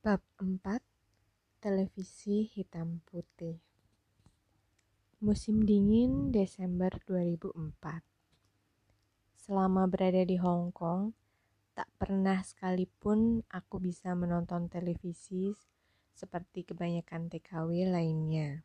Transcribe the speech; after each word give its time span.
Bab 0.00 0.24
4 0.40 0.80
Televisi 1.60 2.48
Hitam 2.48 3.04
Putih 3.04 3.60
Musim 5.20 5.60
dingin 5.68 6.32
Desember 6.32 6.88
2004 7.04 8.00
Selama 9.36 9.84
berada 9.84 10.24
di 10.24 10.40
Hong 10.40 10.72
Kong, 10.72 11.12
tak 11.76 11.92
pernah 12.00 12.40
sekalipun 12.40 13.44
aku 13.52 13.76
bisa 13.76 14.16
menonton 14.16 14.72
televisi 14.72 15.52
seperti 16.16 16.64
kebanyakan 16.72 17.28
TKW 17.28 17.92
lainnya. 17.92 18.64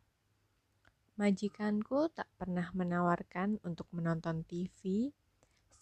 Majikanku 1.20 2.16
tak 2.16 2.32
pernah 2.40 2.72
menawarkan 2.72 3.60
untuk 3.68 3.92
menonton 3.92 4.48
TV, 4.48 5.12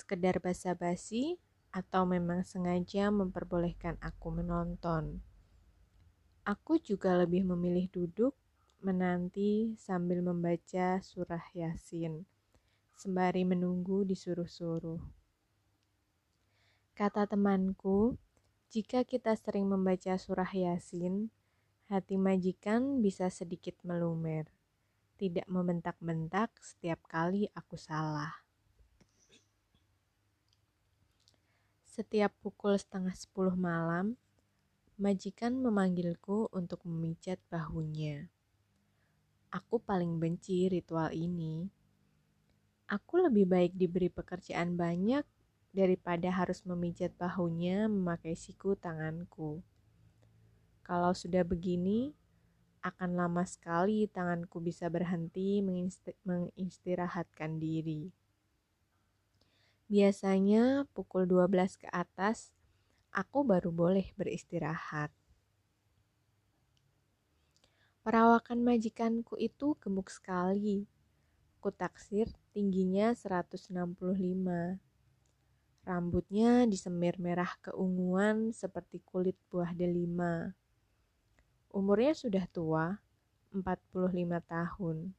sekedar 0.02 0.42
basa-basi, 0.42 1.38
atau 1.70 2.10
memang 2.10 2.42
sengaja 2.42 3.14
memperbolehkan 3.14 4.02
aku 4.02 4.34
menonton. 4.34 5.22
Aku 6.44 6.76
juga 6.76 7.16
lebih 7.16 7.48
memilih 7.48 7.88
duduk 7.88 8.36
menanti 8.84 9.80
sambil 9.80 10.20
membaca 10.20 11.00
surah 11.00 11.48
Yasin, 11.56 12.28
sembari 13.00 13.48
menunggu 13.48 14.04
disuruh-suruh. 14.04 15.00
Kata 17.00 17.24
temanku, 17.32 18.20
jika 18.76 19.08
kita 19.08 19.40
sering 19.40 19.72
membaca 19.72 20.20
surah 20.20 20.52
Yasin, 20.52 21.32
hati 21.88 22.20
majikan 22.20 23.00
bisa 23.00 23.32
sedikit 23.32 23.80
melumer, 23.88 24.44
tidak 25.16 25.48
membentak-bentak 25.48 26.52
setiap 26.60 27.00
kali 27.08 27.48
aku 27.56 27.80
salah. 27.80 28.44
Setiap 31.88 32.36
pukul 32.44 32.76
setengah 32.76 33.16
sepuluh 33.16 33.56
malam, 33.56 34.20
Majikan 34.94 35.58
memanggilku 35.58 36.54
untuk 36.54 36.86
memijat 36.86 37.42
bahunya. 37.50 38.30
Aku 39.50 39.82
paling 39.82 40.22
benci 40.22 40.70
ritual 40.70 41.10
ini. 41.10 41.66
Aku 42.86 43.18
lebih 43.18 43.50
baik 43.50 43.74
diberi 43.74 44.14
pekerjaan 44.14 44.78
banyak 44.78 45.26
daripada 45.74 46.30
harus 46.30 46.62
memijat 46.62 47.10
bahunya 47.18 47.90
memakai 47.90 48.38
siku 48.38 48.78
tanganku. 48.78 49.66
Kalau 50.86 51.18
sudah 51.18 51.42
begini, 51.42 52.14
akan 52.86 53.18
lama 53.18 53.50
sekali 53.50 54.06
tanganku 54.14 54.62
bisa 54.62 54.94
berhenti 54.94 55.66
mengistirahatkan 56.22 57.58
diri. 57.58 58.14
Biasanya 59.90 60.86
pukul 60.94 61.26
12 61.26 61.82
ke 61.82 61.90
atas, 61.90 62.54
aku 63.14 63.46
baru 63.46 63.70
boleh 63.70 64.10
beristirahat. 64.18 65.14
Perawakan 68.02 68.66
majikanku 68.66 69.38
itu 69.38 69.78
gemuk 69.78 70.10
sekali. 70.10 70.90
Ku 71.62 71.72
taksir 71.72 72.28
tingginya 72.52 73.16
165. 73.16 73.72
Rambutnya 75.88 76.66
disemir 76.68 77.16
merah 77.22 77.54
keunguan 77.64 78.52
seperti 78.52 79.00
kulit 79.06 79.38
buah 79.48 79.72
delima. 79.72 80.52
Umurnya 81.72 82.12
sudah 82.18 82.44
tua, 82.50 83.00
45 83.54 84.42
tahun. 84.44 85.14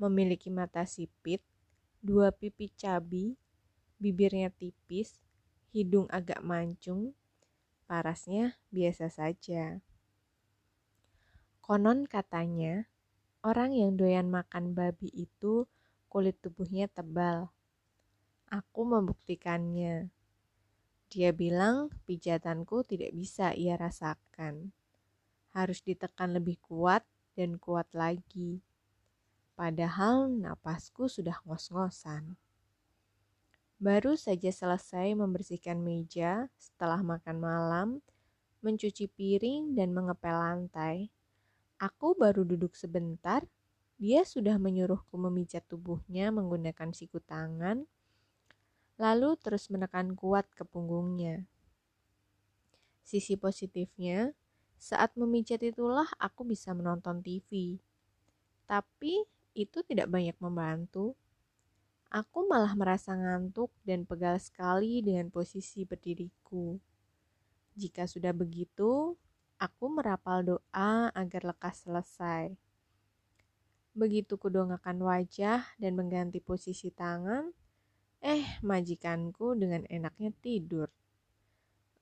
Memiliki 0.00 0.48
mata 0.50 0.82
sipit, 0.88 1.44
dua 2.02 2.34
pipi 2.34 2.70
cabi, 2.74 3.34
bibirnya 3.98 4.50
tipis, 4.50 5.18
hidung 5.72 6.08
agak 6.08 6.40
mancung, 6.40 7.12
parasnya 7.84 8.56
biasa 8.72 9.12
saja. 9.12 9.80
Konon 11.64 12.08
katanya, 12.08 12.88
orang 13.44 13.76
yang 13.76 13.96
doyan 14.00 14.32
makan 14.32 14.72
babi 14.72 15.12
itu 15.12 15.68
kulit 16.08 16.40
tubuhnya 16.40 16.88
tebal. 16.88 17.52
Aku 18.48 18.88
membuktikannya. 18.88 20.08
Dia 21.08 21.30
bilang 21.36 21.92
pijatanku 22.08 22.84
tidak 22.84 23.12
bisa 23.12 23.52
ia 23.52 23.76
rasakan. 23.76 24.72
Harus 25.52 25.84
ditekan 25.84 26.32
lebih 26.32 26.56
kuat 26.64 27.04
dan 27.36 27.60
kuat 27.60 27.88
lagi. 27.92 28.64
Padahal 29.52 30.32
napasku 30.32 31.08
sudah 31.12 31.36
ngos-ngosan. 31.44 32.40
Baru 33.78 34.18
saja 34.18 34.50
selesai 34.50 35.14
membersihkan 35.14 35.78
meja 35.78 36.50
setelah 36.58 36.98
makan 36.98 37.38
malam, 37.38 37.88
mencuci 38.58 39.06
piring, 39.06 39.78
dan 39.78 39.94
mengepel 39.94 40.34
lantai. 40.34 41.14
Aku 41.78 42.18
baru 42.18 42.42
duduk 42.42 42.74
sebentar, 42.74 43.46
dia 43.94 44.26
sudah 44.26 44.58
menyuruhku 44.58 45.14
memijat 45.14 45.62
tubuhnya 45.70 46.34
menggunakan 46.34 46.90
siku 46.90 47.22
tangan, 47.22 47.86
lalu 48.98 49.38
terus 49.38 49.70
menekan 49.70 50.18
kuat 50.18 50.50
ke 50.58 50.66
punggungnya. 50.66 51.46
Sisi 53.06 53.38
positifnya, 53.38 54.34
saat 54.74 55.14
memijat 55.14 55.62
itulah 55.62 56.10
aku 56.18 56.42
bisa 56.42 56.74
menonton 56.74 57.22
TV. 57.22 57.78
Tapi 58.66 59.22
itu 59.54 59.86
tidak 59.86 60.10
banyak 60.10 60.34
membantu 60.42 61.14
Aku 62.08 62.48
malah 62.48 62.72
merasa 62.72 63.12
ngantuk 63.12 63.68
dan 63.84 64.08
pegal 64.08 64.40
sekali 64.40 65.04
dengan 65.04 65.28
posisi 65.28 65.84
berdiriku. 65.84 66.80
Jika 67.76 68.08
sudah 68.08 68.32
begitu, 68.32 69.12
aku 69.60 69.84
merapal 69.92 70.40
doa 70.40 71.12
agar 71.12 71.52
lekas 71.52 71.84
selesai. 71.84 72.56
Begitu 73.92 74.40
kudongakan 74.40 75.04
wajah 75.04 75.68
dan 75.76 75.92
mengganti 76.00 76.40
posisi 76.40 76.88
tangan, 76.88 77.52
eh 78.24 78.56
majikanku 78.64 79.52
dengan 79.52 79.84
enaknya 79.92 80.32
tidur. 80.40 80.88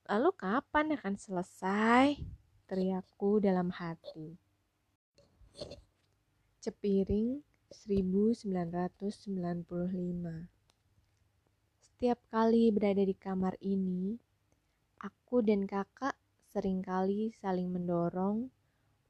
Lalu 0.07 0.31
kapan 0.39 0.95
akan 0.95 1.19
selesai? 1.19 2.15
Teriakku 2.71 3.43
dalam 3.43 3.75
hati. 3.75 4.39
Cepiring 6.63 7.56
1995 7.75 8.95
Setiap 11.83 12.19
kali 12.31 12.71
berada 12.71 13.03
di 13.03 13.11
kamar 13.11 13.59
ini, 13.59 14.15
aku 15.03 15.43
dan 15.43 15.67
kakak 15.67 16.15
sering 16.55 16.79
kali 16.79 17.35
saling 17.35 17.67
mendorong 17.75 18.55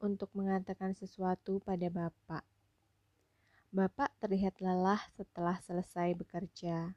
untuk 0.01 0.33
mengatakan 0.33 0.97
sesuatu 0.97 1.61
pada 1.61 1.93
bapak. 1.93 2.45
Bapak 3.77 4.17
terlihat 4.25 4.57
lelah 4.65 5.05
setelah 5.13 5.61
selesai 5.61 6.17
bekerja, 6.17 6.97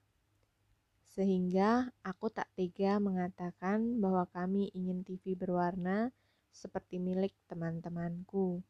sehingga 1.12 1.92
aku 2.08 2.32
tak 2.32 2.48
tega 2.56 3.04
mengatakan 3.04 4.00
bahwa 4.00 4.24
kami 4.32 4.72
ingin 4.72 5.04
TV 5.04 5.36
berwarna 5.36 6.16
seperti 6.56 7.04
milik 7.04 7.36
teman-temanku. 7.52 8.64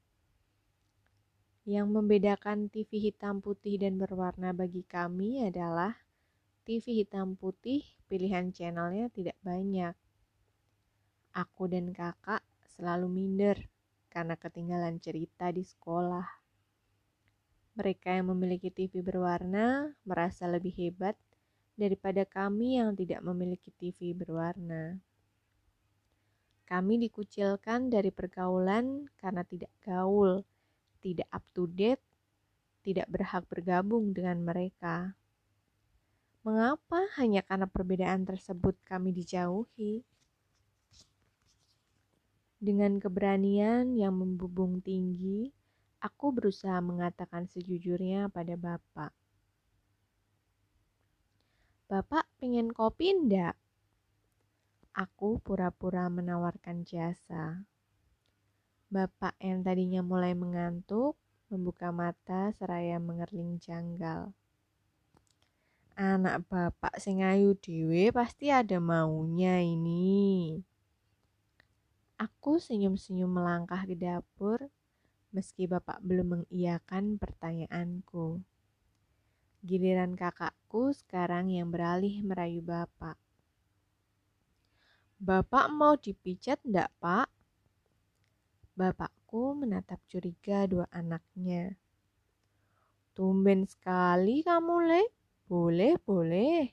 Yang 1.70 2.02
membedakan 2.02 2.66
TV 2.74 2.98
hitam 2.98 3.46
putih 3.46 3.78
dan 3.78 4.02
berwarna 4.02 4.58
bagi 4.58 4.82
kami 4.82 5.46
adalah 5.46 5.94
TV 6.66 7.06
hitam 7.06 7.38
putih 7.38 7.86
pilihan 8.10 8.50
channelnya 8.50 9.14
tidak 9.14 9.38
banyak. 9.46 9.94
Aku 11.30 11.70
dan 11.70 11.94
kakak 11.94 12.42
selalu 12.74 13.06
minder 13.14 13.70
karena 14.10 14.34
ketinggalan 14.34 14.98
cerita 14.98 15.54
di 15.54 15.62
sekolah. 15.62 16.26
Mereka 17.78 18.18
yang 18.18 18.34
memiliki 18.34 18.74
TV 18.74 19.06
berwarna 19.06 19.94
merasa 20.10 20.50
lebih 20.50 20.74
hebat 20.74 21.22
daripada 21.78 22.26
kami 22.26 22.82
yang 22.82 22.98
tidak 22.98 23.22
memiliki 23.22 23.70
TV 23.78 24.18
berwarna. 24.18 24.98
Kami 26.66 26.98
dikucilkan 26.98 27.94
dari 27.94 28.10
pergaulan 28.10 29.06
karena 29.22 29.46
tidak 29.46 29.70
gaul 29.86 30.42
tidak 31.00 31.28
up 31.32 31.44
to 31.56 31.68
date, 31.68 32.04
tidak 32.84 33.08
berhak 33.12 33.44
bergabung 33.48 34.12
dengan 34.16 34.44
mereka. 34.44 35.16
Mengapa 36.44 37.04
hanya 37.20 37.44
karena 37.44 37.68
perbedaan 37.68 38.24
tersebut 38.24 38.80
kami 38.88 39.12
dijauhi? 39.12 40.08
Dengan 42.60 43.00
keberanian 43.00 43.96
yang 43.96 44.20
membubung 44.20 44.84
tinggi, 44.84 45.52
aku 46.04 46.36
berusaha 46.36 46.80
mengatakan 46.84 47.48
sejujurnya 47.48 48.32
pada 48.32 48.56
Bapak. 48.60 49.12
Bapak 51.90 52.28
pengen 52.40 52.70
kopi 52.70 53.16
ndak? 53.16 53.56
Aku 54.94 55.40
pura-pura 55.40 56.12
menawarkan 56.12 56.84
jasa. 56.84 57.64
Bapak 58.90 59.38
yang 59.38 59.62
tadinya 59.62 60.02
mulai 60.02 60.34
mengantuk 60.34 61.14
membuka 61.54 61.94
mata 61.94 62.50
seraya 62.58 62.98
mengerling 62.98 63.62
janggal. 63.62 64.34
Anak 65.94 66.50
bapak 66.50 66.98
sing 66.98 67.22
ayu 67.22 67.54
pasti 68.10 68.50
ada 68.50 68.82
maunya 68.82 69.62
ini. 69.62 70.58
Aku 72.18 72.58
senyum-senyum 72.58 73.30
melangkah 73.30 73.86
ke 73.86 73.94
dapur, 73.94 74.58
meski 75.30 75.70
bapak 75.70 76.02
belum 76.02 76.42
mengiyakan 76.42 77.22
pertanyaanku. 77.22 78.42
Giliran 79.62 80.18
kakakku 80.18 80.98
sekarang 80.98 81.54
yang 81.54 81.70
beralih 81.70 82.26
merayu 82.26 82.66
bapak. 82.66 83.22
Bapak 85.22 85.68
mau 85.70 85.94
dipijat 85.94 86.64
ndak, 86.66 86.90
Pak? 86.98 87.39
Bapakku 88.80 89.60
menatap 89.60 90.00
curiga 90.08 90.64
dua 90.64 90.88
anaknya. 90.88 91.76
Tumben 93.12 93.68
sekali 93.68 94.40
kamu, 94.40 94.76
Le. 94.88 95.04
Boleh, 95.52 96.00
boleh. 96.00 96.72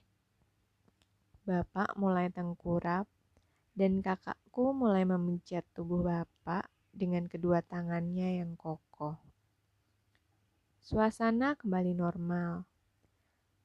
Bapak 1.43 1.99
mulai 1.99 2.31
tengkurap 2.31 3.11
dan 3.75 3.99
kakakku 3.99 4.71
mulai 4.71 5.03
memijat 5.03 5.67
tubuh 5.75 5.99
bapak 5.99 6.71
dengan 6.95 7.27
kedua 7.27 7.59
tangannya 7.59 8.39
yang 8.39 8.55
kokoh. 8.55 9.19
Suasana 10.79 11.59
kembali 11.59 11.91
normal. 11.91 12.63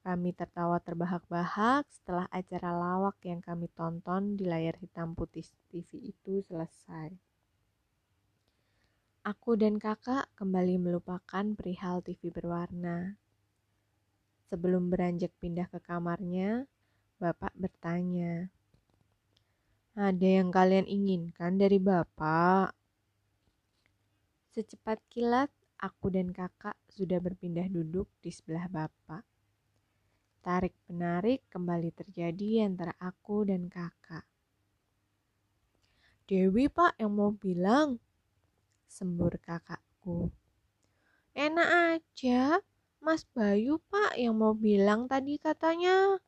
Kami 0.03 0.35
tertawa 0.35 0.83
terbahak-bahak 0.83 1.87
setelah 1.87 2.27
acara 2.27 2.75
lawak 2.75 3.15
yang 3.23 3.39
kami 3.39 3.71
tonton 3.71 4.35
di 4.35 4.43
layar 4.43 4.75
hitam 4.83 5.15
putih 5.15 5.47
TV 5.71 6.11
itu 6.11 6.43
selesai. 6.43 7.32
Aku 9.23 9.55
dan 9.55 9.79
kakak 9.79 10.27
kembali 10.35 10.83
melupakan 10.83 11.47
perihal 11.55 12.03
TV 12.03 12.27
berwarna. 12.27 13.15
Sebelum 14.51 14.91
beranjak 14.91 15.31
pindah 15.39 15.71
ke 15.71 15.79
kamarnya, 15.79 16.67
bapak 17.23 17.55
bertanya, 17.55 18.51
"Ada 19.95 20.43
yang 20.43 20.51
kalian 20.51 20.83
inginkan 20.91 21.55
dari 21.55 21.79
bapak?" 21.79 22.75
Secepat 24.51 24.99
kilat, 25.07 25.47
aku 25.79 26.11
dan 26.11 26.35
kakak 26.35 26.75
sudah 26.91 27.23
berpindah 27.23 27.71
duduk 27.71 28.11
di 28.19 28.27
sebelah 28.27 28.67
bapak. 28.67 29.23
Tarik-penarik 30.43 31.47
kembali 31.47 31.95
terjadi 31.95 32.67
antara 32.67 32.91
aku 32.99 33.47
dan 33.47 33.71
kakak. 33.71 34.27
Dewi 36.27 36.67
pak 36.67 36.99
yang 36.99 37.15
mau 37.15 37.31
bilang, 37.31 38.02
sembur 38.93 39.41
kakakku. 39.41 40.29
Enak 41.33 41.97
aja, 41.97 42.61
Mas 43.01 43.25
Bayu 43.33 43.81
pak 43.89 44.13
yang 44.13 44.37
mau 44.37 44.53
bilang 44.53 45.09
tadi 45.09 45.41
katanya. 45.41 46.21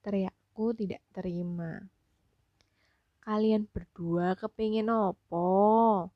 Teriakku 0.00 0.72
tidak 0.72 1.04
terima. 1.12 1.84
Kalian 3.20 3.68
berdua 3.68 4.32
kepingin 4.40 4.88
opo? 4.88 6.08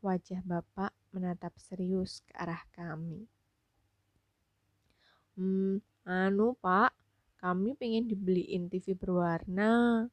Wajah 0.00 0.40
bapak 0.40 0.96
menatap 1.12 1.52
serius 1.60 2.24
ke 2.24 2.32
arah 2.32 2.64
kami. 2.72 3.28
Hmm, 5.36 5.84
anu 6.08 6.56
pak, 6.56 6.96
kami 7.36 7.76
pengen 7.76 8.08
dibeliin 8.08 8.72
TV 8.72 8.96
berwarna. 8.96 10.08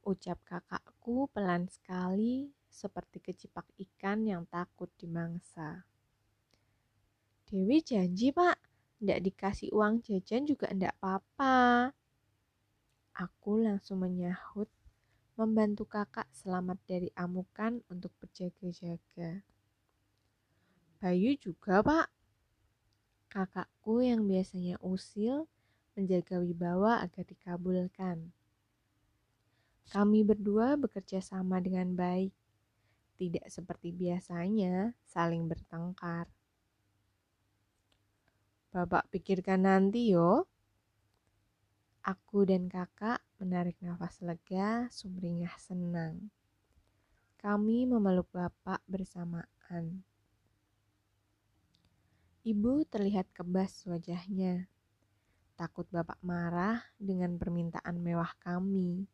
Ucap 0.00 0.40
kakakku 0.48 1.28
pelan 1.28 1.68
sekali 1.68 2.61
seperti 2.72 3.20
kecipak 3.20 3.68
ikan 3.76 4.24
yang 4.24 4.48
takut 4.48 4.88
dimangsa. 4.96 5.84
Dewi 7.44 7.84
janji 7.84 8.32
pak, 8.32 8.56
ndak 9.04 9.20
dikasih 9.20 9.68
uang 9.76 10.00
jajan 10.00 10.48
juga 10.48 10.72
ndak 10.72 10.96
apa-apa. 10.96 11.92
Aku 13.12 13.60
langsung 13.60 14.00
menyahut, 14.00 14.72
membantu 15.36 15.84
kakak 15.84 16.26
selamat 16.32 16.80
dari 16.88 17.12
amukan 17.12 17.84
untuk 17.92 18.08
berjaga-jaga. 18.16 19.44
Bayu 20.96 21.36
juga 21.36 21.84
pak, 21.84 22.08
Kakakku 23.32 24.04
yang 24.04 24.28
biasanya 24.28 24.76
usil 24.84 25.48
menjaga 25.96 26.36
wibawa 26.36 27.00
agar 27.00 27.24
dikabulkan. 27.24 28.28
Kami 29.88 30.20
berdua 30.20 30.76
bekerja 30.76 31.24
sama 31.24 31.56
dengan 31.64 31.96
baik, 31.96 32.28
tidak 33.16 33.46
seperti 33.48 33.92
biasanya 33.92 34.96
saling 35.04 35.46
bertengkar. 35.46 36.28
Bapak 38.72 39.12
pikirkan 39.12 39.68
nanti 39.68 40.16
yo. 40.16 40.48
Aku 42.02 42.42
dan 42.42 42.66
kakak 42.66 43.22
menarik 43.38 43.78
nafas 43.78 44.18
lega, 44.24 44.90
sumringah 44.90 45.54
senang. 45.60 46.32
Kami 47.38 47.86
memeluk 47.86 48.26
bapak 48.34 48.82
bersamaan. 48.90 50.02
Ibu 52.42 52.82
terlihat 52.90 53.30
kebas 53.30 53.86
wajahnya. 53.86 54.66
Takut 55.54 55.86
bapak 55.94 56.18
marah 56.26 56.82
dengan 56.98 57.38
permintaan 57.38 58.02
mewah 58.02 58.34
kami. 58.42 59.06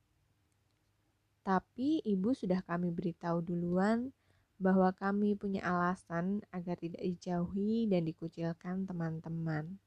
Tapi 1.49 2.05
ibu 2.05 2.37
sudah 2.37 2.61
kami 2.61 2.93
beritahu 2.93 3.41
duluan 3.41 4.13
bahwa 4.61 4.93
kami 4.93 5.33
punya 5.33 5.65
alasan 5.65 6.45
agar 6.53 6.77
tidak 6.77 7.01
dijauhi 7.01 7.89
dan 7.89 8.05
dikucilkan 8.05 8.85
teman-teman. 8.85 9.81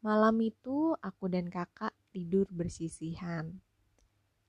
Malam 0.00 0.40
itu 0.40 0.96
aku 1.04 1.28
dan 1.28 1.52
kakak 1.52 1.92
tidur 2.16 2.48
bersisihan. 2.48 3.60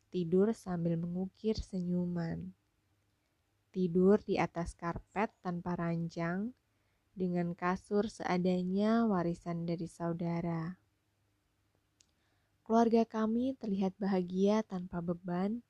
Tidur 0.08 0.56
sambil 0.56 0.96
mengukir 0.96 1.60
senyuman. 1.60 2.56
Tidur 3.76 4.24
di 4.24 4.40
atas 4.40 4.72
karpet 4.72 5.36
tanpa 5.44 5.76
ranjang 5.76 6.56
dengan 7.12 7.52
kasur 7.52 8.08
seadanya 8.08 9.04
warisan 9.04 9.68
dari 9.68 9.92
saudara. 9.92 10.80
Keluarga 12.66 13.06
kami 13.06 13.54
terlihat 13.62 13.94
bahagia 14.02 14.66
tanpa 14.66 14.98
beban, 14.98 15.62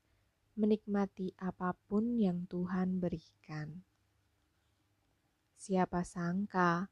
menikmati 0.55 1.35
apa 1.35 1.75
pun 1.91 2.15
yang 2.15 2.47
Tuhan 2.47 3.03
berikan. 3.03 3.83
Siapa 5.59 6.07
sangka, 6.07 6.87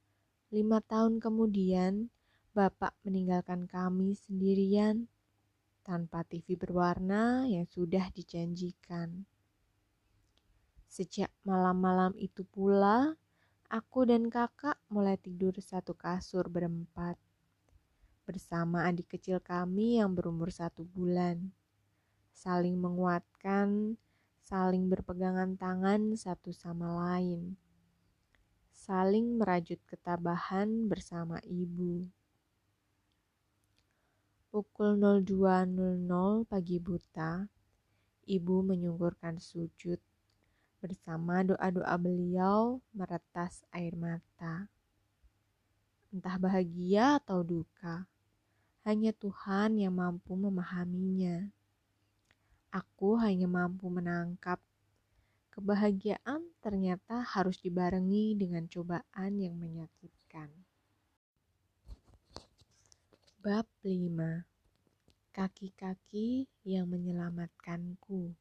lima 0.51 0.83
tahun 0.83 1.23
kemudian 1.23 2.11
Bapak 2.51 2.99
meninggalkan 3.07 3.63
kami 3.63 4.19
sendirian 4.19 5.07
tanpa 5.87 6.27
TV 6.27 6.59
berwarna 6.59 7.47
yang 7.47 7.63
sudah 7.63 8.11
dijanjikan. 8.11 9.23
Sejak 10.83 11.31
malam-malam 11.47 12.11
itu 12.19 12.43
pula, 12.43 13.15
aku 13.71 14.03
dan 14.03 14.27
kakak 14.27 14.75
mulai 14.91 15.15
tidur 15.15 15.55
satu 15.63 15.95
kasur 15.95 16.51
berempat 16.51 17.15
bersama 18.23 18.87
adik 18.87 19.15
kecil 19.15 19.43
kami 19.43 19.99
yang 20.01 20.15
berumur 20.15 20.49
satu 20.49 20.83
bulan. 20.83 21.51
Saling 22.33 22.79
menguatkan, 22.79 23.99
saling 24.43 24.89
berpegangan 24.89 25.55
tangan 25.55 26.15
satu 26.15 26.55
sama 26.55 26.91
lain. 26.97 27.55
Saling 28.73 29.39
merajut 29.39 29.79
ketabahan 29.87 30.91
bersama 30.91 31.39
ibu. 31.47 32.07
Pukul 34.51 34.99
02.00 34.99 36.07
pagi 36.45 36.77
buta, 36.77 37.47
ibu 38.27 38.55
menyungkurkan 38.61 39.39
sujud 39.39 39.97
Bersama 40.83 41.47
doa-doa 41.47 41.95
beliau 41.95 42.83
meretas 42.91 43.63
air 43.71 43.95
mata. 43.95 44.67
Entah 46.11 46.35
bahagia 46.35 47.23
atau 47.23 47.39
duka, 47.39 48.03
hanya 48.83 49.15
Tuhan 49.15 49.79
yang 49.79 49.95
mampu 49.95 50.35
memahaminya. 50.35 51.47
Aku 52.71 53.15
hanya 53.19 53.47
mampu 53.47 53.87
menangkap 53.87 54.59
kebahagiaan 55.53 56.51
ternyata 56.59 57.21
harus 57.23 57.61
dibarengi 57.61 58.35
dengan 58.35 58.65
cobaan 58.67 59.31
yang 59.39 59.55
menyakitkan. 59.55 60.51
Bab 63.43 63.67
5 63.83 64.47
Kaki-kaki 65.33 66.47
yang 66.63 66.87
menyelamatkanku 66.87 68.37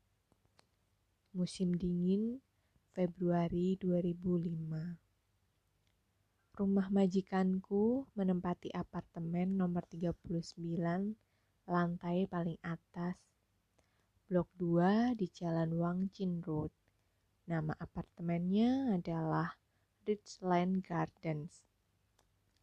musim 1.32 1.72
dingin 1.72 2.38
Februari 2.92 3.80
2005. 3.80 5.01
Rumah 6.52 6.92
majikanku 6.92 8.04
menempati 8.12 8.68
apartemen 8.76 9.56
nomor 9.56 9.88
39, 9.88 11.16
lantai 11.64 12.28
paling 12.28 12.60
atas, 12.60 13.16
blok 14.28 14.52
2 14.60 15.16
di 15.16 15.32
Jalan 15.32 15.72
Wang 15.80 16.12
Chin 16.12 16.44
Road. 16.44 16.68
Nama 17.48 17.72
apartemennya 17.80 19.00
adalah 19.00 19.56
Ridgeland 20.04 20.84
Gardens. 20.84 21.64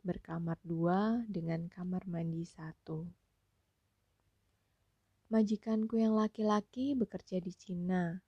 Berkamar 0.05 0.61
dua 0.61 1.25
dengan 1.25 1.65
kamar 1.65 2.05
mandi 2.05 2.45
satu. 2.45 3.09
Majikanku 5.33 5.97
yang 5.97 6.13
laki-laki 6.13 6.93
bekerja 6.93 7.41
di 7.41 7.57
Cina. 7.57 8.21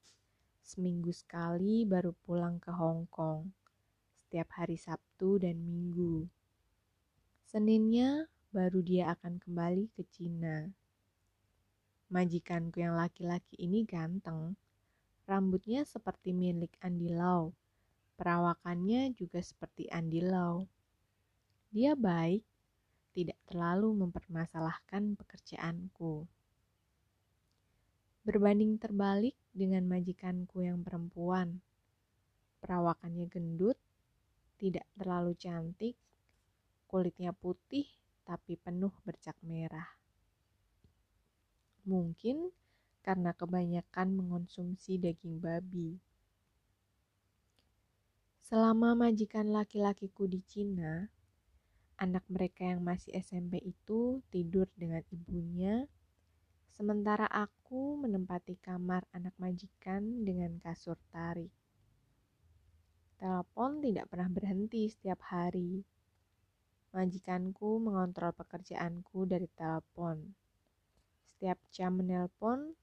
Seminggu 0.58 1.14
sekali 1.14 1.86
baru 1.86 2.10
pulang 2.26 2.58
ke 2.58 2.74
Hong 2.74 3.06
Kong. 3.06 3.61
Setiap 4.32 4.64
hari 4.64 4.80
Sabtu 4.80 5.36
dan 5.44 5.60
Minggu. 5.60 6.24
Seninnya 7.44 8.32
baru 8.48 8.80
dia 8.80 9.12
akan 9.12 9.36
kembali 9.36 9.92
ke 9.92 10.08
Cina. 10.08 10.72
Majikanku 12.08 12.80
yang 12.80 12.96
laki-laki 12.96 13.60
ini 13.60 13.84
ganteng. 13.84 14.56
Rambutnya 15.28 15.84
seperti 15.84 16.32
milik 16.32 16.72
Andi 16.80 17.12
Lau. 17.12 17.52
Perawakannya 18.16 19.12
juga 19.12 19.44
seperti 19.44 19.92
Andi 19.92 20.24
Lau. 20.24 20.64
Dia 21.68 21.92
baik, 21.92 22.40
tidak 23.12 23.36
terlalu 23.44 24.08
mempermasalahkan 24.08 25.12
pekerjaanku. 25.12 26.24
Berbanding 28.24 28.80
terbalik 28.80 29.36
dengan 29.52 29.84
majikanku 29.84 30.64
yang 30.64 30.80
perempuan, 30.80 31.60
perawakannya 32.64 33.28
gendut, 33.28 33.76
tidak 34.62 34.86
terlalu 34.94 35.34
cantik, 35.34 35.98
kulitnya 36.86 37.34
putih 37.34 37.90
tapi 38.22 38.54
penuh 38.54 38.94
bercak 39.02 39.34
merah. 39.42 39.90
Mungkin 41.82 42.54
karena 43.02 43.34
kebanyakan 43.34 44.14
mengonsumsi 44.14 45.02
daging 45.02 45.42
babi. 45.42 45.98
Selama 48.38 48.94
majikan 48.94 49.50
laki-lakiku 49.50 50.30
di 50.30 50.38
Cina, 50.46 51.10
anak 51.98 52.22
mereka 52.30 52.62
yang 52.62 52.86
masih 52.86 53.10
SMP 53.18 53.58
itu 53.58 54.22
tidur 54.30 54.70
dengan 54.78 55.02
ibunya, 55.10 55.90
sementara 56.70 57.26
aku 57.26 57.98
menempati 57.98 58.62
kamar 58.62 59.02
anak 59.10 59.34
majikan 59.42 60.22
dengan 60.22 60.62
kasur 60.62 60.94
tarik. 61.10 61.50
Telepon 63.22 63.78
tidak 63.78 64.10
pernah 64.10 64.26
berhenti 64.26 64.90
setiap 64.90 65.22
hari. 65.30 65.78
Majikanku 66.90 67.78
mengontrol 67.78 68.34
pekerjaanku 68.34 69.30
dari 69.30 69.46
telepon. 69.54 70.34
Setiap 71.30 71.54
jam 71.70 72.02
menelpon 72.02 72.74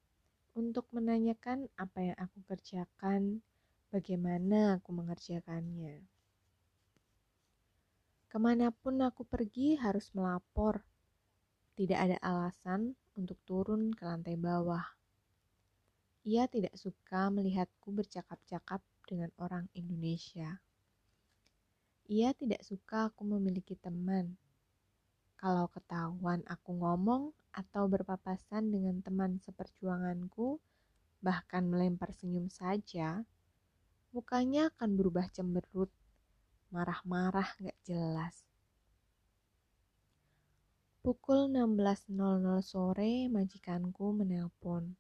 untuk 0.55 0.87
menanyakan 0.95 1.67
apa 1.75 1.99
yang 2.07 2.15
aku 2.15 2.39
kerjakan, 2.47 3.43
bagaimana 3.91 4.79
aku 4.79 4.95
mengerjakannya. 4.95 6.07
Ke 8.31 8.37
mana 8.39 8.71
pun 8.71 8.95
aku 9.03 9.27
pergi 9.27 9.75
harus 9.75 10.07
melapor. 10.15 10.87
Tidak 11.75 11.99
ada 11.99 12.15
alasan 12.23 12.95
untuk 13.19 13.35
turun 13.43 13.91
ke 13.91 14.07
lantai 14.07 14.39
bawah. 14.39 14.87
Ia 16.23 16.47
tidak 16.47 16.79
suka 16.79 17.27
melihatku 17.27 17.91
bercakap-cakap 17.91 18.79
dengan 19.09 19.33
orang 19.41 19.65
Indonesia. 19.73 20.61
Ia 22.05 22.29
tidak 22.37 22.61
suka 22.61 23.09
aku 23.09 23.25
memiliki 23.25 23.73
teman. 23.73 24.37
Kalau 25.41 25.65
ketahuan 25.73 26.45
aku 26.45 26.77
ngomong 26.77 27.33
atau 27.49 27.89
berpapasan 27.89 28.69
dengan 28.69 29.01
teman 29.01 29.41
seperjuanganku, 29.41 30.61
bahkan 31.25 31.65
melempar 31.65 32.13
senyum 32.13 32.53
saja, 32.53 33.25
mukanya 34.13 34.69
akan 34.77 34.93
berubah 34.93 35.25
cemberut 35.33 35.89
marah-marah 36.69 37.49
gak 37.57 37.77
jelas. 37.81 38.45
Pukul 40.99 41.49
16.00 41.49 42.11
sore 42.61 43.31
majikanku 43.31 44.13
menelpon. 44.13 44.93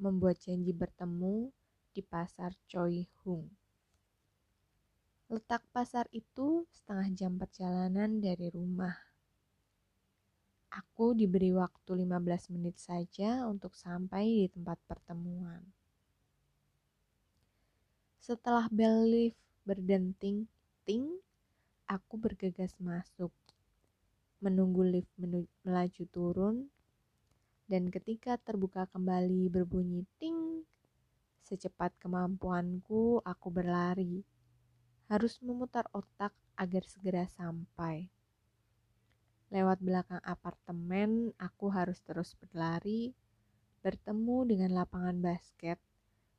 Membuat 0.00 0.40
janji 0.40 0.72
bertemu 0.72 1.52
di 1.94 2.02
pasar 2.02 2.50
Choi 2.66 3.06
Hung. 3.22 3.46
Letak 5.30 5.62
pasar 5.70 6.10
itu 6.10 6.66
setengah 6.74 7.08
jam 7.14 7.38
perjalanan 7.38 8.18
dari 8.18 8.50
rumah. 8.50 8.92
Aku 10.74 11.14
diberi 11.14 11.54
waktu 11.54 12.02
15 12.02 12.50
menit 12.50 12.82
saja 12.82 13.46
untuk 13.46 13.78
sampai 13.78 14.44
di 14.44 14.48
tempat 14.50 14.74
pertemuan. 14.90 15.62
Setelah 18.18 18.66
bel 18.68 19.06
lift 19.06 19.38
berdenting, 19.62 20.50
ting, 20.84 21.22
aku 21.88 22.20
bergegas 22.20 22.76
masuk, 22.82 23.32
menunggu 24.44 24.84
lift 24.84 25.10
melaju 25.64 26.04
turun, 26.12 26.56
dan 27.64 27.88
ketika 27.88 28.36
terbuka 28.36 28.84
kembali 28.92 29.48
berbunyi 29.48 30.04
ting, 30.20 30.53
secepat 31.44 31.92
kemampuanku 32.00 33.20
aku 33.20 33.48
berlari, 33.52 34.24
harus 35.12 35.36
memutar 35.44 35.84
otak 35.92 36.32
agar 36.56 36.82
segera 36.88 37.28
sampai. 37.28 38.08
Lewat 39.52 39.78
belakang 39.84 40.24
apartemen, 40.24 41.36
aku 41.36 41.68
harus 41.68 42.00
terus 42.00 42.32
berlari, 42.40 43.12
bertemu 43.84 44.48
dengan 44.48 44.82
lapangan 44.82 45.20
basket, 45.20 45.76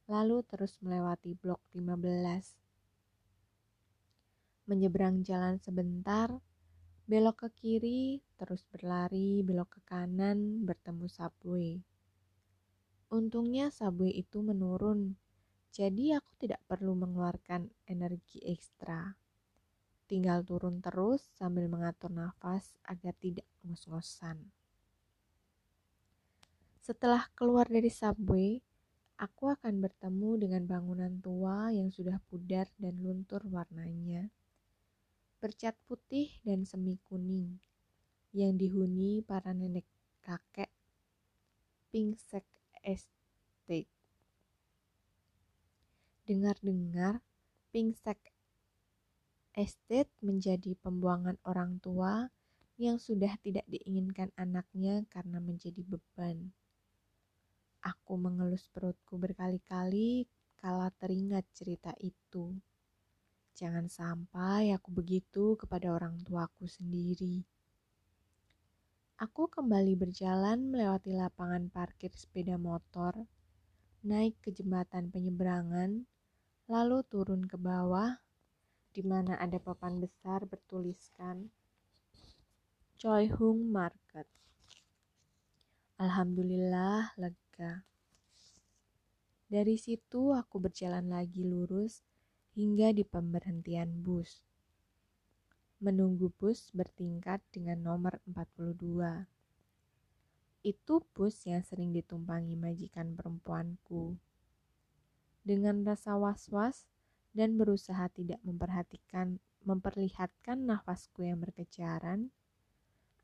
lalu 0.09 0.41
terus 0.50 0.75
melewati 0.81 1.38
blok 1.38 1.62
15 1.71 2.65
menyeberang 4.65 5.21
jalan 5.21 5.62
sebentar, 5.62 6.41
belok 7.05 7.45
ke 7.45 7.50
kiri, 7.53 8.01
terus 8.33 8.65
berlari, 8.74 9.45
belok 9.45 9.77
ke 9.77 9.81
kanan, 9.85 10.65
bertemu 10.65 11.05
subway. 11.05 11.77
Untungnya 13.13 13.69
subway 13.69 14.13
itu 14.13 14.41
menurun, 14.41 15.17
jadi 15.69 16.17
aku 16.17 16.31
tidak 16.41 16.62
perlu 16.65 16.97
mengeluarkan 16.97 17.69
energi 17.85 18.41
ekstra. 18.45 19.13
Tinggal 20.05 20.45
turun 20.45 20.81
terus 20.81 21.25
sambil 21.38 21.65
mengatur 21.69 22.13
nafas 22.13 22.77
agar 22.85 23.13
tidak 23.17 23.45
ngos-ngosan. 23.65 24.50
Setelah 26.81 27.25
keluar 27.33 27.65
dari 27.65 27.89
subway, 27.89 28.62
aku 29.17 29.50
akan 29.50 29.81
bertemu 29.81 30.31
dengan 30.45 30.63
bangunan 30.69 31.13
tua 31.21 31.74
yang 31.74 31.89
sudah 31.89 32.21
pudar 32.29 32.69
dan 32.77 33.01
luntur 33.01 33.41
warnanya 33.50 34.29
bercat 35.45 35.77
putih 35.85 36.41
dan 36.41 36.65
semi 36.65 36.97
kuning 37.05 37.62
yang 38.33 38.57
dihuni 38.57 39.21
para 39.21 39.53
nenek 39.53 39.85
kakek 40.25 40.74
Pingsek 41.93 42.41
Estate. 42.86 43.89
Dengar-dengar, 46.30 47.25
Pingsek 47.74 48.22
Estate 49.58 50.13
menjadi 50.22 50.77
pembuangan 50.77 51.42
orang 51.50 51.82
tua 51.82 52.30
yang 52.77 53.01
sudah 53.01 53.34
tidak 53.42 53.65
diinginkan 53.65 54.30
anaknya 54.38 55.01
karena 55.10 55.42
menjadi 55.42 55.82
beban. 55.82 56.51
Aku 57.82 58.22
mengelus 58.22 58.70
perutku 58.70 59.18
berkali-kali 59.18 60.27
kala 60.62 60.92
teringat 61.00 61.48
cerita 61.56 61.96
itu. 62.04 62.54
Jangan 63.56 63.88
sampai 63.88 64.75
aku 64.75 64.92
begitu 64.92 65.56
kepada 65.56 65.96
orang 65.96 66.20
tuaku 66.27 66.68
sendiri. 66.68 67.48
Aku 69.15 69.48
kembali 69.48 69.95
berjalan 69.95 70.75
melewati 70.75 71.15
lapangan 71.15 71.72
parkir 71.72 72.12
sepeda 72.12 72.60
motor, 72.60 73.15
naik 74.03 74.36
ke 74.43 74.51
jembatan 74.51 75.07
penyeberangan, 75.07 76.03
lalu 76.67 77.00
turun 77.07 77.48
ke 77.48 77.55
bawah, 77.55 78.19
di 78.91 79.00
mana 79.07 79.39
ada 79.39 79.55
papan 79.55 80.03
besar 80.03 80.43
bertuliskan 80.43 81.48
Choi 83.00 83.31
Hung 83.31 83.72
Market. 83.72 84.27
Alhamdulillah 85.95 87.15
lega. 87.15 87.88
Dari 89.48 89.79
situ 89.79 90.36
aku 90.36 90.60
berjalan 90.60 91.07
lagi 91.07 91.39
lurus 91.48 92.03
hingga 92.51 92.91
di 92.91 93.07
pemberhentian 93.07 93.95
bus. 94.03 94.43
Menunggu 95.84 96.32
bus 96.39 96.72
bertingkat 96.72 97.44
dengan 97.51 97.84
nomor 97.84 98.24
42. 98.24 99.27
Itu 100.63 101.03
bus 101.12 101.36
yang 101.44 101.67
sering 101.67 101.91
ditumpangi 101.91 102.55
majikan 102.55 103.12
perempuanku. 103.13 104.15
Dengan 105.44 105.84
rasa 105.84 106.15
was-was 106.15 106.88
dan 107.36 107.60
berusaha 107.60 108.08
tidak 108.08 108.39
memperhatikan 108.48 109.44
memperlihatkan 109.65 110.63
nafasku 110.63 111.27
yang 111.27 111.44
berkejaran, 111.44 112.32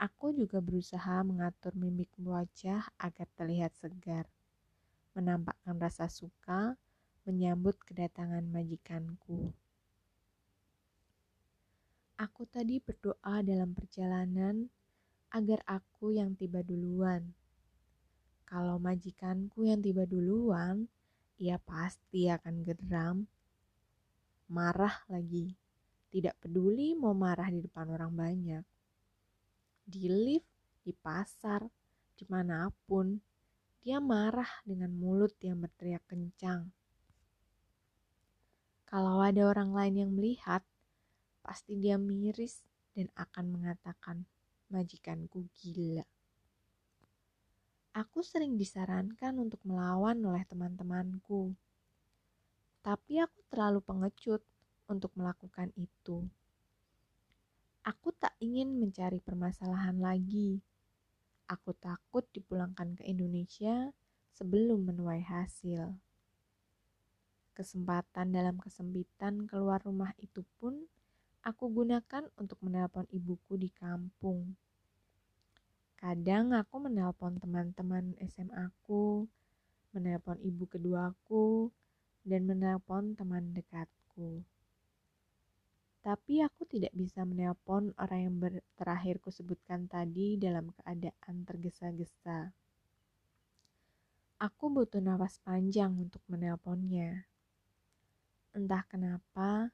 aku 0.01 0.33
juga 0.35 0.59
berusaha 0.59 1.21
mengatur 1.21 1.71
mimik 1.77 2.09
wajah 2.19 2.83
agar 2.97 3.31
terlihat 3.37 3.71
segar, 3.79 4.27
menampakkan 5.13 5.77
rasa 5.79 6.09
suka 6.09 6.75
menyambut 7.23 7.77
kedatangan 7.85 8.41
majikanku. 8.49 9.53
Aku 12.21 12.45
tadi 12.45 12.77
berdoa 12.77 13.41
dalam 13.41 13.73
perjalanan 13.73 14.69
agar 15.33 15.57
aku 15.65 16.13
yang 16.13 16.37
tiba 16.37 16.61
duluan. 16.61 17.33
Kalau 18.45 18.77
majikanku 18.77 19.65
yang 19.65 19.81
tiba 19.81 20.05
duluan, 20.05 20.85
ia 21.41 21.57
pasti 21.57 22.29
akan 22.29 22.61
geram, 22.61 23.25
marah 24.53 25.01
lagi. 25.09 25.57
Tidak 26.13 26.37
peduli 26.37 26.93
mau 26.93 27.17
marah 27.17 27.49
di 27.49 27.57
depan 27.57 27.89
orang 27.89 28.13
banyak. 28.13 28.63
Di 29.81 30.05
lift, 30.05 30.45
di 30.85 30.93
pasar, 30.93 31.65
di 32.13 32.25
mana 32.29 32.69
pun, 32.85 33.17
dia 33.81 33.97
marah 33.97 34.61
dengan 34.61 34.93
mulut 34.93 35.33
yang 35.41 35.57
berteriak 35.57 36.05
kencang. 36.05 36.69
Kalau 38.85 39.25
ada 39.25 39.41
orang 39.49 39.73
lain 39.73 40.05
yang 40.05 40.11
melihat, 40.13 40.61
pasti 41.41 41.77
dia 41.77 41.97
miris 41.97 42.61
dan 42.93 43.09
akan 43.17 43.45
mengatakan, 43.51 44.23
majikanku 44.71 45.45
gila. 45.59 46.07
Aku 47.91 48.23
sering 48.23 48.55
disarankan 48.55 49.35
untuk 49.35 49.59
melawan 49.67 50.15
oleh 50.23 50.47
teman-temanku, 50.47 51.51
tapi 52.79 53.19
aku 53.19 53.43
terlalu 53.51 53.83
pengecut 53.83 54.39
untuk 54.87 55.11
melakukan 55.19 55.69
itu. 55.75 56.23
Aku 57.83 58.13
tak 58.15 58.37
ingin 58.39 58.77
mencari 58.77 59.19
permasalahan 59.19 59.97
lagi. 59.97 60.61
Aku 61.51 61.73
takut 61.75 62.23
dipulangkan 62.31 62.95
ke 62.95 63.03
Indonesia 63.09 63.91
sebelum 64.31 64.87
menuai 64.87 65.25
hasil. 65.25 65.91
Kesempatan 67.51 68.31
dalam 68.31 68.55
kesempitan 68.61 69.49
keluar 69.49 69.83
rumah 69.83 70.15
itu 70.21 70.47
pun 70.61 70.87
aku 71.41 71.73
gunakan 71.73 72.29
untuk 72.37 72.61
menelpon 72.61 73.09
ibuku 73.09 73.57
di 73.57 73.73
kampung. 73.73 74.53
Kadang 75.97 76.53
aku 76.53 76.81
menelpon 76.81 77.37
teman-teman 77.37 78.17
SMA 78.25 78.69
aku, 78.69 79.25
menelpon 79.93 80.37
ibu 80.41 80.65
keduaku, 80.69 81.69
dan 82.25 82.45
menelpon 82.45 83.17
teman 83.17 83.53
dekatku. 83.53 84.45
Tapi 86.01 86.41
aku 86.41 86.65
tidak 86.65 86.93
bisa 86.97 87.21
menelpon 87.21 87.93
orang 88.01 88.21
yang 88.25 88.35
terakhir 88.73 89.21
kusebutkan 89.21 89.85
tadi 89.85 90.33
dalam 90.41 90.73
keadaan 90.73 91.45
tergesa-gesa. 91.45 92.49
Aku 94.41 94.73
butuh 94.73 94.97
nafas 94.97 95.37
panjang 95.45 95.93
untuk 95.93 96.25
menelponnya. 96.25 97.29
Entah 98.57 98.81
kenapa, 98.89 99.69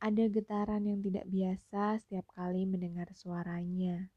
ada 0.00 0.24
getaran 0.32 0.88
yang 0.88 1.04
tidak 1.04 1.28
biasa 1.28 2.00
setiap 2.00 2.24
kali 2.32 2.64
mendengar 2.64 3.12
suaranya. 3.12 4.08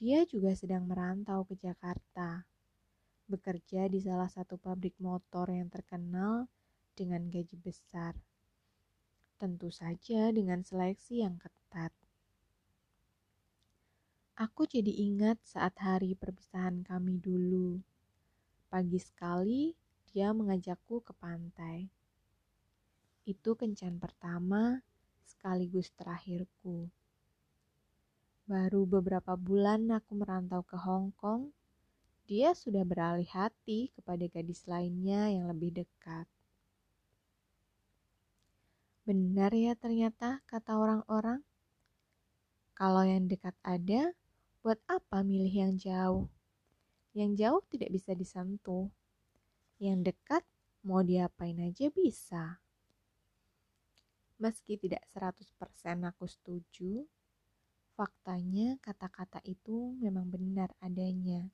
Dia 0.00 0.24
juga 0.24 0.56
sedang 0.56 0.88
merantau 0.88 1.44
ke 1.44 1.52
Jakarta, 1.60 2.48
bekerja 3.28 3.92
di 3.92 4.00
salah 4.00 4.32
satu 4.32 4.56
pabrik 4.56 4.96
motor 5.04 5.52
yang 5.52 5.68
terkenal 5.68 6.48
dengan 6.96 7.28
gaji 7.28 7.60
besar. 7.60 8.16
Tentu 9.36 9.68
saja 9.68 10.32
dengan 10.32 10.64
seleksi 10.64 11.20
yang 11.20 11.36
ketat. 11.36 11.92
Aku 14.40 14.64
jadi 14.64 14.96
ingat 15.12 15.44
saat 15.44 15.76
hari 15.76 16.16
perpisahan 16.16 16.80
kami 16.88 17.20
dulu. 17.20 17.84
Pagi 18.72 18.96
sekali, 18.96 19.76
dia 20.08 20.32
mengajakku 20.32 21.04
ke 21.04 21.12
pantai. 21.20 21.92
Itu 23.22 23.54
kencan 23.54 24.02
pertama 24.02 24.82
sekaligus 25.22 25.94
terakhirku. 25.94 26.90
Baru 28.50 28.82
beberapa 28.82 29.38
bulan 29.38 29.86
aku 29.94 30.18
merantau 30.18 30.66
ke 30.66 30.74
Hong 30.74 31.14
Kong, 31.14 31.54
dia 32.26 32.50
sudah 32.58 32.82
beralih 32.82 33.26
hati 33.30 33.94
kepada 33.94 34.26
gadis 34.26 34.66
lainnya 34.66 35.30
yang 35.30 35.46
lebih 35.46 35.70
dekat. 35.70 36.26
Benar 39.06 39.54
ya 39.54 39.78
ternyata 39.78 40.42
kata 40.50 40.78
orang-orang. 40.78 41.42
Kalau 42.74 43.06
yang 43.06 43.30
dekat 43.30 43.54
ada, 43.62 44.10
buat 44.62 44.78
apa 44.90 45.22
milih 45.22 45.54
yang 45.54 45.74
jauh? 45.78 46.26
Yang 47.14 47.30
jauh 47.38 47.62
tidak 47.70 47.90
bisa 47.94 48.14
disentuh. 48.14 48.90
Yang 49.78 50.14
dekat 50.14 50.42
mau 50.82 51.02
diapain 51.02 51.58
aja 51.62 51.90
bisa. 51.90 52.62
Meski 54.42 54.74
tidak 54.74 55.06
100% 55.14 56.02
aku 56.02 56.26
setuju, 56.26 57.06
Faktanya, 57.92 58.80
kata-kata 58.80 59.38
itu 59.44 59.92
memang 60.00 60.32
benar 60.32 60.72
adanya, 60.80 61.52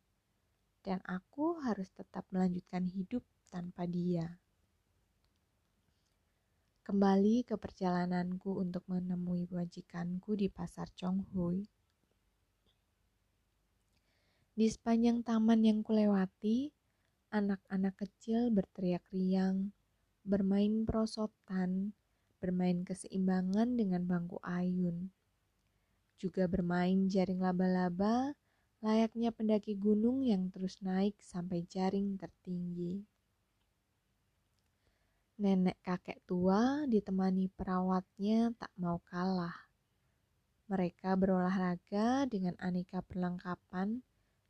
dan 0.86 1.02
aku 1.02 1.58
harus 1.66 1.90
tetap 1.90 2.22
melanjutkan 2.30 2.86
hidup 2.86 3.26
tanpa 3.50 3.90
dia. 3.90 4.38
Kembali 6.86 7.42
ke 7.42 7.58
perjalananku 7.58 8.54
untuk 8.54 8.86
menemui 8.86 9.50
wajikanku 9.50 10.38
di 10.38 10.46
pasar 10.46 10.88
Chonghui. 10.94 11.66
Di 14.54 14.66
sepanjang 14.70 15.26
taman 15.26 15.66
yang 15.66 15.82
kulewati, 15.82 16.70
anak-anak 17.34 17.98
kecil 17.98 18.48
berteriak 18.54 19.04
riang, 19.10 19.74
bermain 20.22 20.86
perosotan, 20.86 21.97
bermain 22.38 22.86
keseimbangan 22.86 23.76
dengan 23.76 24.06
bangku 24.06 24.38
ayun 24.46 25.10
juga 26.18 26.50
bermain 26.50 27.06
jaring 27.06 27.38
laba-laba 27.38 28.34
layaknya 28.82 29.30
pendaki 29.30 29.78
gunung 29.78 30.26
yang 30.26 30.50
terus 30.50 30.82
naik 30.82 31.14
sampai 31.22 31.62
jaring 31.70 32.18
tertinggi. 32.18 33.06
Nenek 35.38 35.78
kakek 35.86 36.18
tua 36.26 36.82
ditemani 36.90 37.46
perawatnya 37.54 38.50
tak 38.58 38.74
mau 38.74 38.98
kalah. 39.06 39.54
Mereka 40.66 41.14
berolahraga 41.14 42.26
dengan 42.26 42.58
aneka 42.58 42.98
perlengkapan 43.06 44.02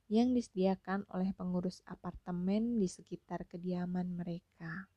yang 0.09 0.33
disediakan 0.33 1.05
oleh 1.12 1.37
pengurus 1.37 1.85
apartemen 1.85 2.81
di 2.81 2.88
sekitar 2.88 3.44
kediaman 3.44 4.16
mereka. 4.16 4.88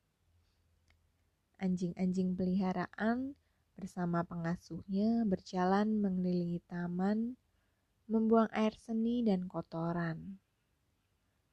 Anjing-anjing 1.62 2.34
peliharaan 2.34 3.38
bersama 3.78 4.26
pengasuhnya 4.26 5.22
berjalan 5.22 6.02
mengelilingi 6.02 6.58
taman, 6.66 7.38
membuang 8.10 8.50
air 8.50 8.74
seni 8.74 9.22
dan 9.22 9.46
kotoran. 9.46 10.42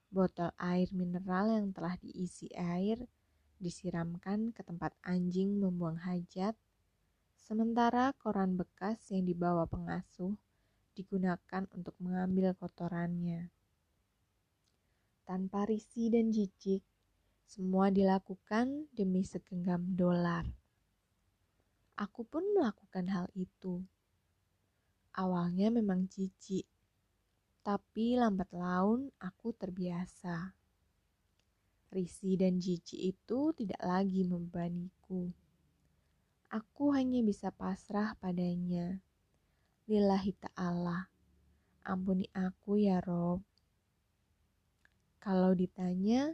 Botol 0.09 0.49
air 0.57 0.89
mineral 0.97 1.53
yang 1.53 1.69
telah 1.69 1.93
diisi 2.01 2.49
air 2.57 3.05
disiramkan 3.61 4.49
ke 4.49 4.65
tempat 4.65 4.97
anjing 5.05 5.61
membuang 5.61 6.01
hajat, 6.01 6.57
sementara 7.37 8.09
koran 8.17 8.57
bekas 8.57 8.97
yang 9.13 9.29
dibawa 9.29 9.69
pengasuh 9.69 10.33
digunakan 10.97 11.69
untuk 11.77 11.93
mengambil 12.01 12.57
kotorannya. 12.57 13.53
Tanpa 15.29 15.69
risih 15.69 16.09
dan 16.09 16.33
jijik, 16.33 16.81
semua 17.49 17.89
dilakukan 17.89 18.85
demi 18.93 19.25
segenggam 19.25 19.81
dolar 19.97 20.45
aku 21.99 22.23
pun 22.23 22.47
melakukan 22.55 23.12
hal 23.12 23.27
itu. 23.35 23.83
Awalnya 25.12 25.67
memang 25.67 26.07
jijik, 26.07 26.63
tapi 27.59 28.15
lambat 28.15 28.47
laun 28.55 29.12
aku 29.19 29.51
terbiasa. 29.51 30.55
Risi 31.91 32.39
dan 32.39 32.55
jijik 32.63 32.95
itu 32.95 33.51
tidak 33.51 33.83
lagi 33.83 34.23
membebaniku. 34.23 35.27
Aku 36.47 36.95
hanya 36.95 37.19
bisa 37.19 37.51
pasrah 37.51 38.15
padanya. 38.15 39.03
Lillahi 39.91 40.33
ta'ala, 40.39 41.12
ampuni 41.83 42.31
aku 42.31 42.79
ya 42.79 43.03
Rob. 43.03 43.43
Kalau 45.19 45.51
ditanya, 45.51 46.31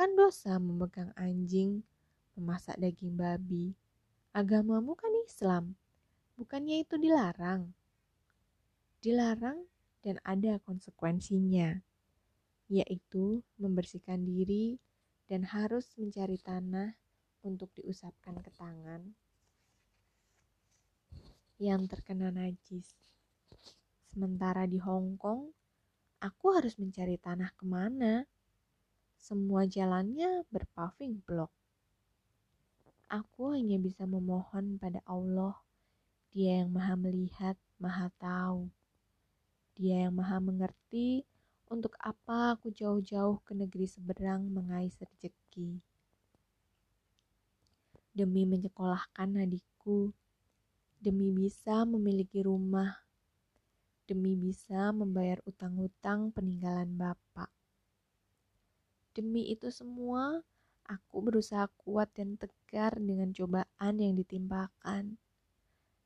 kan 0.00 0.16
dosa 0.16 0.56
memegang 0.56 1.12
anjing, 1.12 1.84
memasak 2.32 2.72
daging 2.80 3.20
babi, 3.20 3.76
agamamu 4.32 4.96
kan 4.96 5.12
Islam, 5.28 5.76
bukannya 6.40 6.88
itu 6.88 6.96
dilarang? 6.96 7.68
Dilarang 9.04 9.68
dan 10.00 10.16
ada 10.24 10.56
konsekuensinya, 10.64 11.84
yaitu 12.72 13.44
membersihkan 13.60 14.24
diri 14.24 14.80
dan 15.28 15.44
harus 15.44 15.92
mencari 16.00 16.40
tanah 16.40 16.96
untuk 17.44 17.68
diusapkan 17.76 18.40
ke 18.40 18.48
tangan 18.56 19.04
yang 21.60 21.84
terkena 21.84 22.32
najis. 22.32 22.88
Sementara 24.08 24.64
di 24.64 24.80
Hong 24.80 25.20
Kong, 25.20 25.52
aku 26.24 26.56
harus 26.56 26.80
mencari 26.80 27.20
tanah 27.20 27.52
ke 27.52 27.68
mana? 27.68 28.24
Semua 29.20 29.68
jalannya 29.68 30.48
berpaving 30.48 31.20
block. 31.28 31.52
Aku 33.12 33.52
hanya 33.52 33.76
bisa 33.76 34.08
memohon 34.08 34.80
pada 34.80 35.04
Allah, 35.04 35.60
Dia 36.32 36.64
yang 36.64 36.72
Maha 36.72 36.96
Melihat, 36.96 37.60
Maha 37.76 38.08
Tahu. 38.16 38.72
Dia 39.76 40.08
yang 40.08 40.16
Maha 40.16 40.40
Mengerti 40.40 41.28
Untuk 41.68 41.94
apa 42.00 42.56
aku 42.56 42.72
jauh-jauh 42.72 43.44
ke 43.44 43.52
negeri 43.52 43.86
seberang 43.86 44.48
mengais 44.48 44.96
rezeki? 44.98 45.78
Demi 48.10 48.42
menyekolahkan 48.42 49.36
adikku, 49.36 50.10
demi 50.98 51.30
bisa 51.30 51.86
memiliki 51.86 52.42
rumah, 52.42 53.04
demi 54.08 54.34
bisa 54.34 54.90
membayar 54.90 55.38
utang-utang 55.46 56.34
peninggalan 56.34 56.90
bapak. 56.98 57.59
Demi 59.10 59.50
itu 59.50 59.68
semua, 59.74 60.42
aku 60.86 61.16
berusaha 61.20 61.66
kuat 61.82 62.10
dan 62.14 62.38
tegar 62.38 62.98
dengan 62.98 63.34
cobaan 63.34 63.94
yang 63.98 64.14
ditimpakan. 64.14 65.18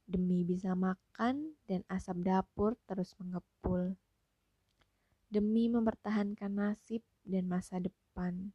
Demi 0.05 0.45
bisa 0.45 0.77
makan 0.77 1.57
dan 1.65 1.85
asap 1.89 2.25
dapur 2.25 2.77
terus 2.85 3.17
mengepul 3.17 3.97
demi 5.35 5.67
mempertahankan 5.67 6.55
nasib 6.55 7.03
dan 7.27 7.51
masa 7.51 7.83
depan. 7.83 8.55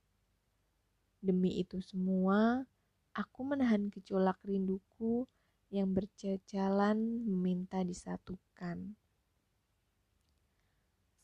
Demi 1.19 1.59
itu 1.59 1.83
semua, 1.83 2.63
aku 3.11 3.43
menahan 3.43 3.91
gejolak 3.91 4.39
rinduku 4.47 5.27
yang 5.67 5.91
berjalan 5.91 7.27
meminta 7.27 7.83
disatukan. 7.83 8.95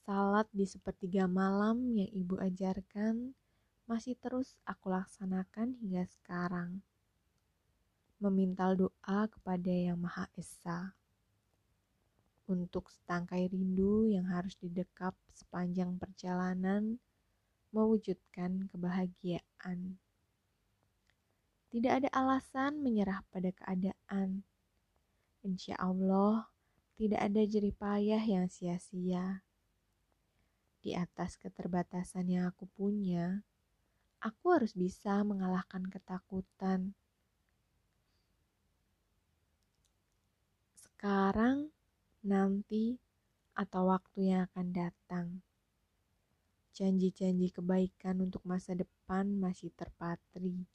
Salat 0.06 0.46
di 0.54 0.70
sepertiga 0.70 1.26
malam 1.26 1.98
yang 1.98 2.14
ibu 2.14 2.38
ajarkan 2.38 3.34
masih 3.90 4.14
terus 4.22 4.54
aku 4.62 4.94
laksanakan 4.94 5.82
hingga 5.82 6.06
sekarang. 6.06 6.86
Memintal 8.22 8.78
doa 8.78 9.26
kepada 9.26 9.74
Yang 9.74 9.98
Maha 9.98 10.30
Esa 10.38 10.94
untuk 12.46 12.94
setangkai 12.94 13.50
rindu 13.50 14.06
yang 14.06 14.30
harus 14.30 14.54
didekap 14.62 15.18
sepanjang 15.34 15.98
perjalanan 15.98 17.02
mewujudkan 17.74 18.70
kebahagiaan. 18.70 19.98
Tidak 21.74 21.92
ada 21.92 22.10
alasan 22.14 22.78
menyerah 22.86 23.26
pada 23.34 23.50
keadaan. 23.50 24.46
Insya 25.42 25.74
Allah, 25.82 26.46
tidak 26.94 27.26
ada 27.26 27.42
jerih 27.42 27.74
payah 27.74 28.22
yang 28.22 28.46
sia-sia. 28.46 29.42
Di 30.86 30.94
atas 30.94 31.34
keterbatasan 31.42 32.30
yang 32.30 32.46
aku 32.54 32.70
punya, 32.78 33.42
aku 34.22 34.54
harus 34.54 34.78
bisa 34.78 35.18
mengalahkan 35.26 35.82
ketakutan. 35.90 36.94
Sekarang, 40.78 41.74
nanti, 42.22 43.02
atau 43.58 43.90
waktu 43.90 44.30
yang 44.30 44.46
akan 44.46 44.68
datang. 44.70 45.28
Janji-janji 46.78 47.50
kebaikan 47.50 48.22
untuk 48.22 48.46
masa 48.46 48.78
depan 48.78 49.42
masih 49.42 49.74
terpatri. 49.74 50.70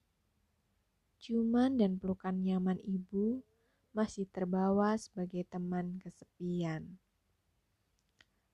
Cuman 1.23 1.79
dan 1.79 2.03
pelukan 2.03 2.35
nyaman 2.35 2.83
ibu 2.83 3.47
masih 3.95 4.27
terbawa 4.27 4.99
sebagai 4.99 5.47
teman 5.47 6.03
kesepian. 6.03 6.99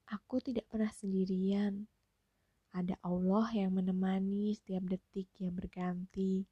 Aku 0.07 0.39
tidak 0.39 0.71
pernah 0.71 0.95
sendirian. 0.95 1.91
Ada 2.71 2.95
Allah 3.03 3.51
yang 3.51 3.75
menemani 3.75 4.55
setiap 4.55 4.87
detik 4.87 5.27
yang 5.43 5.59
berganti. 5.59 6.47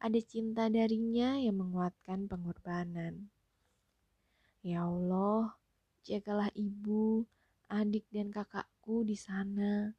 Ada 0.00 0.16
cinta 0.24 0.72
darinya 0.72 1.36
yang 1.36 1.60
menguatkan 1.60 2.32
pengorbanan. 2.32 3.28
Ya 4.64 4.88
Allah, 4.88 5.52
jagalah 6.00 6.48
ibu, 6.56 7.28
adik, 7.68 8.08
dan 8.08 8.32
kakakku 8.32 9.04
di 9.04 9.20
sana. 9.20 9.92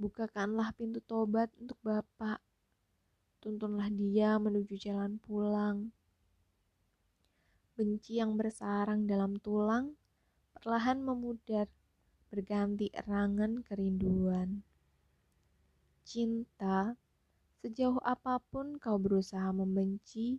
Bukakanlah 0.00 0.72
pintu 0.72 1.04
tobat 1.04 1.52
untuk 1.60 1.76
Bapak. 1.84 2.40
Tuntunlah 3.44 3.92
dia 3.92 4.40
menuju 4.40 4.80
jalan 4.80 5.20
pulang. 5.20 5.92
Benci 7.76 8.16
yang 8.16 8.40
bersarang 8.40 9.04
dalam 9.04 9.36
tulang 9.36 9.92
perlahan 10.60 11.00
memudar, 11.00 11.66
berganti 12.28 12.92
erangan 12.92 13.64
kerinduan. 13.64 14.60
Cinta, 16.04 16.94
sejauh 17.64 17.98
apa 18.04 18.38
pun 18.52 18.76
kau 18.76 19.00
berusaha 19.00 19.50
membenci, 19.50 20.38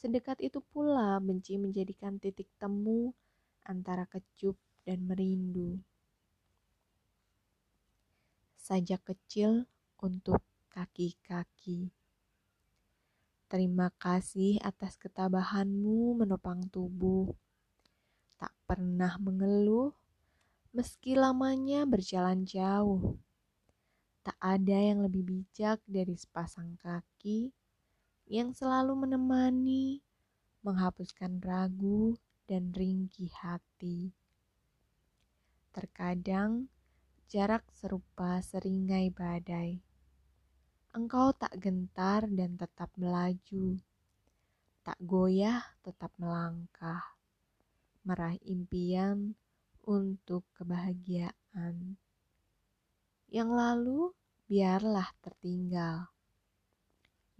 Sedekat 0.00 0.40
itu 0.40 0.64
pula 0.64 1.20
benci 1.20 1.60
menjadikan 1.60 2.16
titik 2.16 2.48
temu 2.56 3.12
antara 3.68 4.08
kecup 4.08 4.56
dan 4.88 5.04
merindu. 5.04 5.76
Sajak 8.56 9.04
kecil 9.12 9.68
untuk 10.00 10.40
kaki-kaki. 10.72 11.92
Terima 13.52 13.92
kasih 14.00 14.56
atas 14.64 14.96
ketabahanmu 14.96 16.24
menopang 16.24 16.64
tubuh. 16.72 17.28
Pernah 18.70 19.18
mengeluh, 19.18 19.90
meski 20.70 21.18
lamanya 21.18 21.82
berjalan 21.82 22.46
jauh. 22.46 23.18
Tak 24.22 24.38
ada 24.38 24.78
yang 24.78 25.02
lebih 25.02 25.26
bijak 25.26 25.82
dari 25.90 26.14
sepasang 26.14 26.78
kaki 26.78 27.50
yang 28.30 28.54
selalu 28.54 28.94
menemani, 28.94 29.98
menghapuskan 30.62 31.42
ragu 31.42 32.14
dan 32.46 32.70
ringkih 32.70 33.34
hati. 33.42 34.14
Terkadang 35.74 36.70
jarak 37.26 37.66
serupa 37.74 38.38
seringai 38.38 39.10
badai. 39.10 39.82
Engkau 40.94 41.34
tak 41.34 41.58
gentar 41.58 42.22
dan 42.30 42.54
tetap 42.54 42.94
melaju, 42.94 43.82
tak 44.86 44.98
goyah 45.02 45.58
tetap 45.82 46.14
melangkah, 46.22 47.18
meraih 48.06 48.40
impian 48.46 49.34
untuk 49.84 50.46
kebahagiaan. 50.56 52.00
Yang 53.30 53.50
lalu 53.50 54.00
biarlah 54.50 55.10
tertinggal 55.22 56.10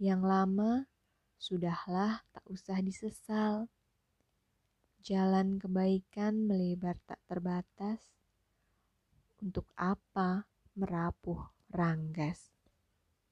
yang 0.01 0.25
lama, 0.25 0.89
sudahlah 1.37 2.25
tak 2.33 2.41
usah 2.49 2.81
disesal. 2.81 3.69
Jalan 5.05 5.61
kebaikan 5.61 6.41
melebar 6.49 6.97
tak 7.05 7.21
terbatas. 7.29 8.01
Untuk 9.37 9.69
apa 9.77 10.49
merapuh 10.73 11.53
ranggas? 11.69 12.50